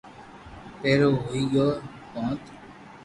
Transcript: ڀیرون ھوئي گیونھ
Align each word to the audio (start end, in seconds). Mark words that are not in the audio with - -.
ڀیرون 0.81 1.15
ھوئي 1.23 1.41
گیونھ 1.51 1.75